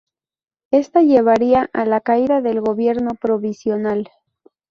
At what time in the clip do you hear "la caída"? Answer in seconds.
1.85-2.41